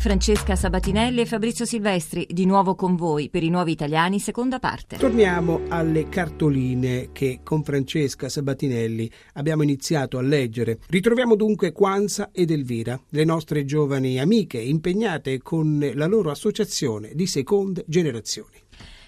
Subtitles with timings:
[0.00, 4.96] Francesca Sabatinelli e Fabrizio Silvestri, di nuovo con voi per i nuovi italiani, seconda parte.
[4.96, 10.78] Torniamo alle cartoline che con Francesca Sabatinelli abbiamo iniziato a leggere.
[10.88, 17.26] Ritroviamo dunque Quanza ed Elvira, le nostre giovani amiche impegnate con la loro associazione di
[17.26, 18.56] seconde generazioni.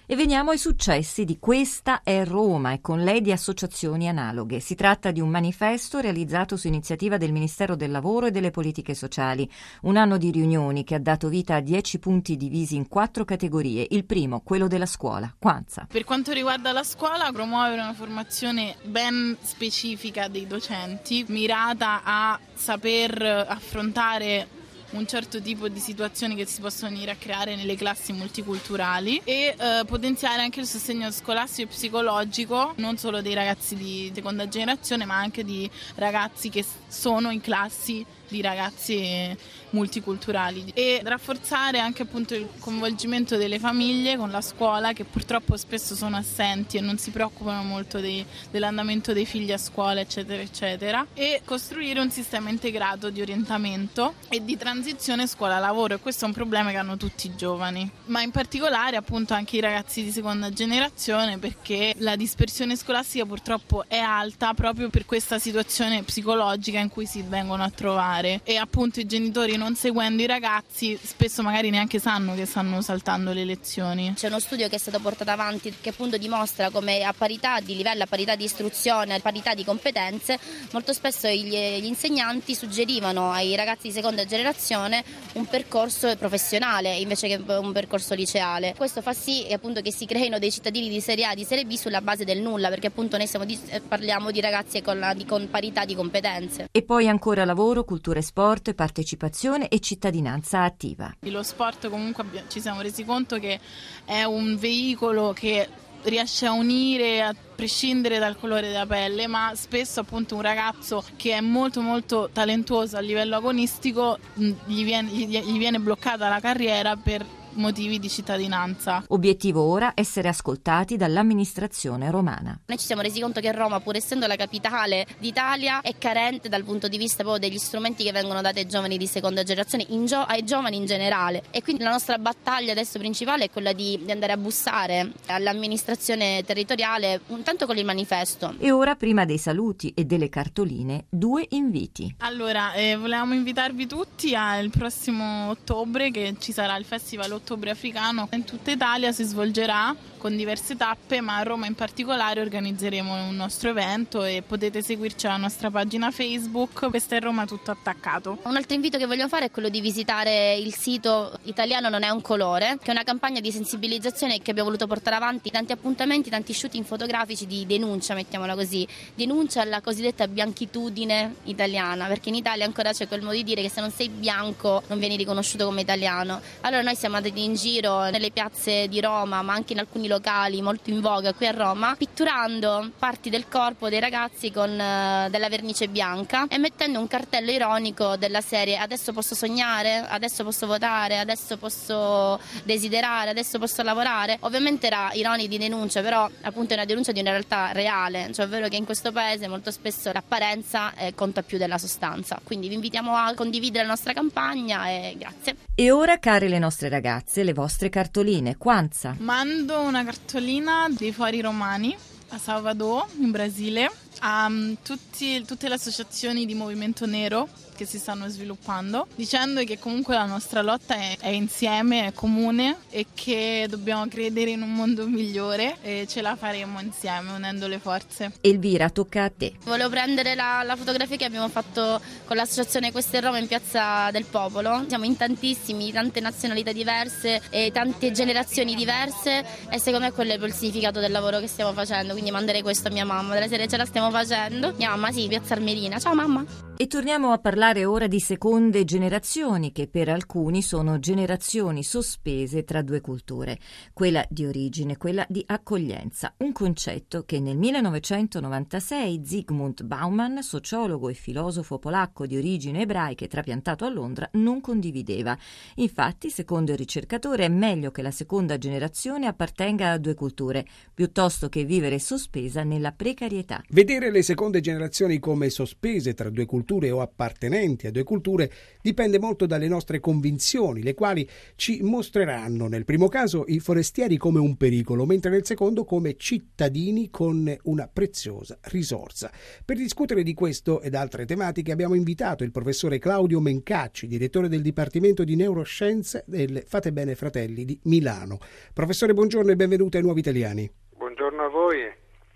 [0.05, 4.59] E veniamo ai successi di Questa è Roma e con lei di associazioni analoghe.
[4.59, 8.95] Si tratta di un manifesto realizzato su iniziativa del Ministero del Lavoro e delle Politiche
[8.95, 9.48] Sociali.
[9.83, 13.87] Un anno di riunioni che ha dato vita a dieci punti divisi in quattro categorie.
[13.91, 15.33] Il primo, quello della scuola.
[15.38, 15.87] Quanza.
[15.88, 23.23] Per quanto riguarda la scuola, promuovere una formazione ben specifica dei docenti, mirata a saper
[23.23, 24.62] affrontare
[24.93, 29.54] un certo tipo di situazioni che si possono venire a creare nelle classi multiculturali e
[29.57, 35.04] eh, potenziare anche il sostegno scolastico e psicologico non solo dei ragazzi di seconda generazione
[35.04, 39.37] ma anche di ragazzi che sono in classi di ragazzi
[39.71, 40.71] multiculturali.
[40.75, 46.16] E rafforzare anche appunto il coinvolgimento delle famiglie con la scuola che purtroppo spesso sono
[46.16, 51.07] assenti e non si preoccupano molto dei, dell'andamento dei figli a scuola eccetera eccetera.
[51.15, 55.95] E costruire un sistema integrato di orientamento e di transizione scuola-lavoro.
[55.95, 57.88] E questo è un problema che hanno tutti i giovani.
[58.07, 63.85] Ma in particolare appunto anche i ragazzi di seconda generazione perché la dispersione scolastica purtroppo
[63.87, 69.00] è alta proprio per questa situazione psicologica in cui si vengono a trovare e appunto
[69.00, 74.14] i genitori non seguendo i ragazzi spesso magari neanche sanno che stanno saltando le lezioni.
[74.14, 77.76] C'è uno studio che è stato portato avanti che appunto dimostra come a parità di
[77.76, 80.38] livello, a parità di istruzione, a parità di competenze,
[80.72, 85.03] molto spesso gli, gli insegnanti suggerivano ai ragazzi di seconda generazione
[85.34, 88.74] un percorso professionale invece che un percorso liceale.
[88.76, 91.74] Questo fa sì appunto che si creino dei cittadini di serie A, di serie B
[91.74, 95.48] sulla base del nulla, perché appunto noi di, parliamo di ragazzi con, la, di, con
[95.50, 96.68] parità di competenze.
[96.70, 101.14] E poi ancora lavoro, cultura e sport, partecipazione e cittadinanza attiva.
[101.20, 103.58] Lo sport comunque ci siamo resi conto che
[104.04, 105.68] è un veicolo che
[106.04, 111.32] riesce a unire a prescindere dal colore della pelle, ma spesso appunto un ragazzo che
[111.34, 117.24] è molto molto talentuoso a livello agonistico gli viene, gli viene bloccata la carriera per
[117.54, 119.04] motivi di cittadinanza.
[119.08, 122.58] Obiettivo ora essere ascoltati dall'amministrazione romana.
[122.66, 126.64] Noi ci siamo resi conto che Roma, pur essendo la capitale d'Italia, è carente dal
[126.64, 130.24] punto di vista proprio degli strumenti che vengono dati ai giovani di seconda generazione, gio-
[130.24, 131.42] ai giovani in generale.
[131.50, 136.42] E quindi la nostra battaglia adesso principale è quella di, di andare a bussare all'amministrazione
[136.44, 138.54] territoriale, intanto con il manifesto.
[138.58, 142.14] E ora, prima dei saluti e delle cartoline, due inviti.
[142.18, 148.28] Allora, eh, volevamo invitarvi tutti al prossimo ottobre che ci sarà il Festival Ottobre Africano
[148.32, 153.34] in tutta Italia si svolgerà con diverse tappe, ma a Roma in particolare organizzeremo un
[153.34, 156.88] nostro evento e potete seguirci alla nostra pagina Facebook.
[156.91, 158.38] Questo è Roma tutto attaccato.
[158.44, 162.08] Un altro invito che voglio fare è quello di visitare il sito Italiano non è
[162.10, 166.30] un colore, che è una campagna di sensibilizzazione che abbiamo voluto portare avanti, tanti appuntamenti,
[166.30, 168.86] tanti shooting fotografici di denuncia, mettiamola così,
[169.16, 173.69] denuncia alla cosiddetta bianchitudine italiana, perché in Italia ancora c'è quel modo di dire che
[173.69, 176.41] se non sei bianco non vieni riconosciuto come italiano.
[176.60, 180.60] Allora noi siamo andati in giro nelle piazze di Roma, ma anche in alcuni locali
[180.60, 185.48] molto in voga qui a Roma, pitturando parti del corpo dei ragazzi con uh, della
[185.48, 191.19] vernice bianca e mettendo un cartello ironico della serie adesso posso sognare, adesso posso votare,
[191.19, 194.37] adesso posso desiderare, adesso posso lavorare.
[194.41, 198.44] Ovviamente era ironico di denuncia, però appunto è una denuncia di una realtà reale, cioè
[198.44, 202.38] ovvero che in questo paese molto spesso l'apparenza eh, conta più della sostanza.
[202.42, 205.72] Quindi vi invitiamo a condividere la nostra campagna e grazie.
[205.75, 209.16] E ora, care le nostre ragazze, le vostre cartoline, Quanza?
[209.19, 211.97] Mando una cartolina dei Fori Romani
[212.28, 214.50] a Salvador, in Brasile, a
[214.82, 220.26] tutti, tutte le associazioni di movimento nero che si stanno sviluppando, dicendo che comunque la
[220.26, 225.78] nostra lotta è, è, insieme, è comune e che dobbiamo credere in un mondo migliore
[225.82, 228.32] e ce la faremo insieme unendo le forze.
[228.41, 229.54] Elvira, tocca a te.
[229.64, 234.26] Volevo prendere la, la fotografia che abbiamo fatto con l'associazione Queste Roma in Piazza del
[234.26, 234.84] Popolo.
[234.86, 240.36] Siamo in tantissimi, tante nazionalità diverse e tante generazioni diverse e secondo me quello è
[240.36, 243.66] il significato del lavoro che stiamo facendo, quindi manderei questo a mia mamma, della serie
[243.66, 244.72] ce la stiamo facendo.
[244.77, 245.99] Mia mamma sì, Piazza Armerina.
[245.99, 246.45] Ciao mamma.
[246.82, 252.82] E torniamo a parlare ora di seconde generazioni, che per alcuni sono generazioni sospese tra
[252.82, 253.56] due culture,
[253.92, 261.14] quella di origine, quella di accoglienza, un concetto che nel 1996 Zygmunt Bauman, sociologo e
[261.14, 265.38] filosofo polacco di origine ebraiche trapiantato a Londra, non condivideva.
[265.76, 271.49] Infatti, secondo il ricercatore, è meglio che la seconda generazione appartenga a due culture, piuttosto
[271.49, 273.62] che vivere sospesa nella precarietà.
[273.69, 278.51] Vedere le seconde generazioni come sospese tra due culture culture o appartenenti a due culture
[278.81, 284.39] dipende molto dalle nostre convinzioni, le quali ci mostreranno nel primo caso i forestieri come
[284.39, 289.31] un pericolo, mentre nel secondo come cittadini con una preziosa risorsa.
[289.65, 294.63] Per discutere di questo ed altre tematiche abbiamo invitato il professore Claudio Mencacci, direttore del
[294.63, 298.39] Dipartimento di Neuroscienze del Fate Bene Fratelli di Milano.
[298.73, 300.71] Professore, buongiorno e benvenuto ai Nuovi Italiani.
[300.97, 301.77] Buongiorno a voi.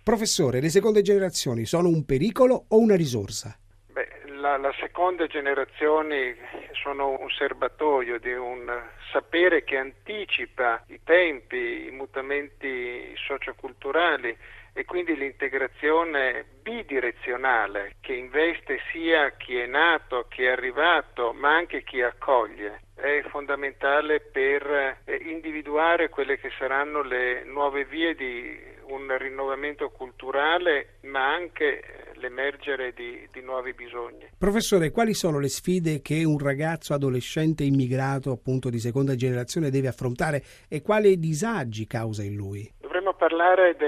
[0.03, 3.59] Professore, le seconde generazioni sono un pericolo o una risorsa?
[4.47, 6.37] La, la seconda generazione
[6.83, 8.71] sono un serbatoio di un
[9.11, 14.37] sapere che anticipa i tempi, i mutamenti socioculturali
[14.73, 21.83] e quindi l'integrazione bidirezionale che investe sia chi è nato, chi è arrivato, ma anche
[21.83, 22.83] chi accoglie.
[22.95, 30.99] È fondamentale per eh, individuare quelle che saranno le nuove vie di un rinnovamento culturale,
[31.03, 34.29] ma anche l'emergere di, di, nuovi bisogni.
[34.39, 39.89] Professore, quali sono le sfide che un ragazzo adolescente immigrato appunto di seconda generazione deve
[39.89, 42.73] affrontare e quali disagi causa in lui?
[42.81, 43.87] Dovremmo parlare di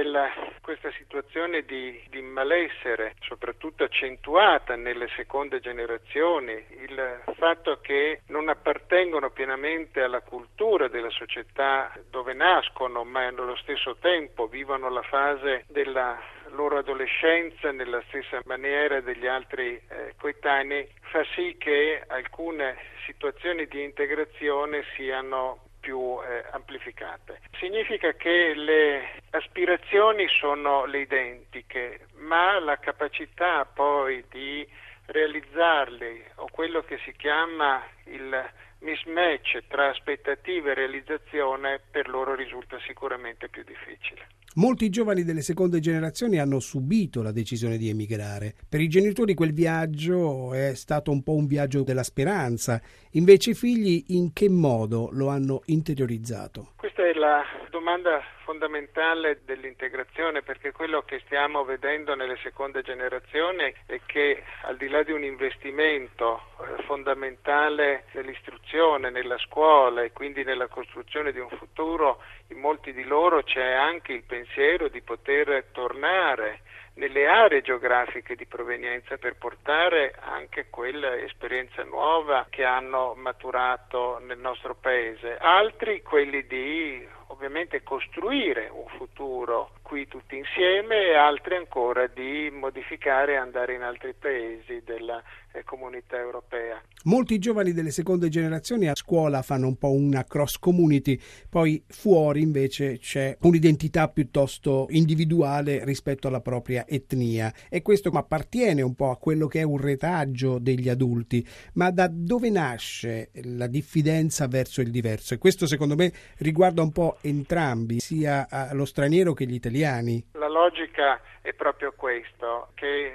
[0.69, 9.31] questa situazione di, di, malessere, soprattutto accentuata nelle seconde generazioni, il fatto che non appartengono
[9.31, 16.19] pienamente alla cultura della società dove nascono, ma nello stesso tempo vivono la fase della
[16.53, 23.83] loro adolescenza nella stessa maniera degli altri eh, coetanei fa sì che alcune situazioni di
[23.83, 27.41] integrazione siano più eh, amplificate.
[27.59, 34.67] Significa che le aspirazioni sono le identiche, ma la capacità poi di
[35.07, 42.79] realizzarli o quello che si chiama il mismatch tra aspettative e realizzazione per loro risulta
[42.81, 44.27] sicuramente più difficile.
[44.59, 48.55] Molti giovani delle seconde generazioni hanno subito la decisione di emigrare.
[48.69, 52.83] Per i genitori quel viaggio è stato un po' un viaggio della speranza,
[53.13, 56.73] invece i figli in che modo lo hanno interiorizzato?
[56.75, 57.41] Questa è la
[57.79, 64.89] domanda fondamentale dell'integrazione perché quello che stiamo vedendo nelle seconde generazioni è che al di
[64.89, 71.51] là di un investimento eh, fondamentale nell'istruzione, nella scuola e quindi nella costruzione di un
[71.51, 76.63] futuro, in molti di loro c'è anche il pensiero di poter tornare
[76.95, 84.39] nelle aree geografiche di provenienza per portare anche quella esperienza nuova che hanno maturato nel
[84.39, 85.37] nostro paese.
[85.39, 87.07] Altri quelli di
[87.39, 93.83] ovviamente costruire un futuro qui tutti insieme e altri ancora di modificare e andare in
[93.83, 95.23] altri paesi della
[95.65, 96.81] comunità europea.
[97.05, 101.19] Molti giovani delle seconde generazioni a scuola fanno un po' una cross community,
[101.49, 108.95] poi fuori invece c'è un'identità piuttosto individuale rispetto alla propria etnia e questo appartiene un
[108.95, 114.47] po' a quello che è un retaggio degli adulti, ma da dove nasce la diffidenza
[114.49, 115.35] verso il diverso?
[115.35, 120.25] E questo secondo me riguarda un po' entrambi, sia lo straniero che gli italiani.
[120.33, 123.13] La logica è proprio questo, che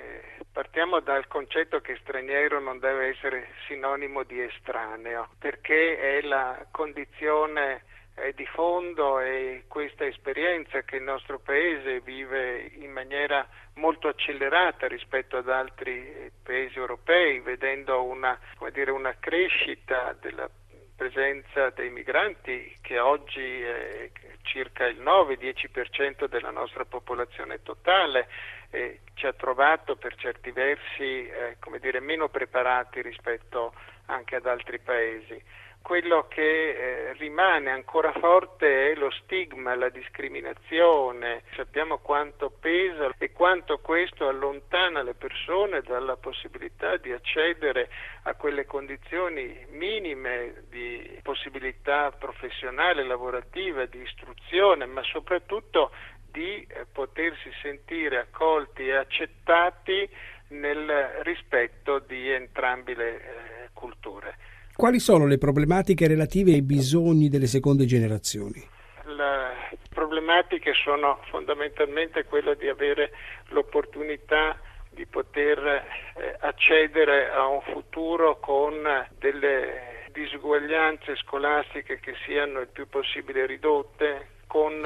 [0.54, 7.84] partiamo dal concetto che straniero non deve essere sinonimo di estraneo, perché è la condizione
[8.16, 14.88] eh, di fondo e questa esperienza che il nostro Paese vive in maniera molto accelerata
[14.88, 18.40] rispetto ad altri paesi europei, vedendo una,
[18.72, 20.48] dire, una crescita della
[20.96, 24.12] presenza dei migranti che oggi è
[24.44, 28.28] circa il 9-10% della nostra popolazione totale
[28.70, 33.74] e ci ha trovato per certi versi eh, dire, meno preparati rispetto
[34.08, 35.42] anche ad altri paesi
[35.84, 41.44] quello che eh, rimane ancora forte è lo stigma, la discriminazione.
[41.56, 47.90] Sappiamo quanto pesa e quanto questo allontana le persone dalla possibilità di accedere
[48.24, 55.92] a quelle condizioni minime di possibilità professionale, lavorativa, di istruzione, ma soprattutto
[56.34, 60.10] di eh, potersi sentire accolti e accettati
[60.50, 64.36] nel rispetto di entrambe le eh, culture.
[64.76, 68.68] Quali sono le problematiche relative ai bisogni delle seconde generazioni?
[69.06, 73.12] Le problematiche sono fondamentalmente quelle di avere
[73.50, 74.58] l'opportunità
[74.90, 78.74] di poter eh, accedere a un futuro con
[79.20, 84.84] delle disuguaglianze scolastiche che siano il più possibile ridotte, con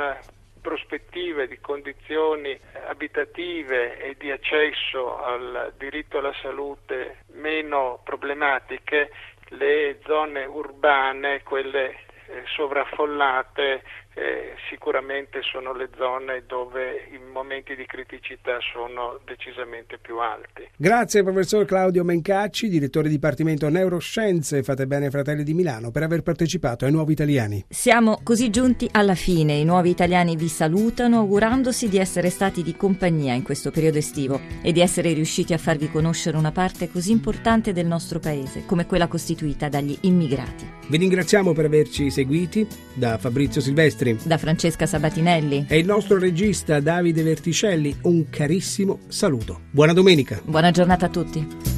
[0.67, 9.09] prospettive di condizioni abitative e di accesso al diritto alla salute meno problematiche,
[9.51, 13.81] le zone urbane, quelle eh, sovraffollate,
[14.17, 20.67] eh, sicuramente sono le zone dove i momenti di criticità sono decisamente più alti.
[20.75, 26.86] Grazie professor Claudio Mencacci, direttore Dipartimento Neuroscienze Fate Bene Fratelli di Milano, per aver partecipato
[26.86, 27.65] ai Nuovi Italiani.
[27.69, 29.53] Siamo così giunti alla fine.
[29.53, 34.39] I Nuovi Italiani vi salutano augurandosi di essere stati di compagnia in questo periodo estivo
[34.63, 38.88] e di essere riusciti a farvi conoscere una parte così importante del nostro paese come
[38.88, 40.77] quella costituita dagli immigrati.
[40.88, 43.62] Vi ringraziamo per averci seguiti da Fabrizio
[44.07, 49.61] Silvestri da Francesca Sabatinelli e il nostro regista Davide Verticelli un carissimo saluto.
[49.71, 50.39] Buona domenica.
[50.43, 51.76] Buona giornata a tutti.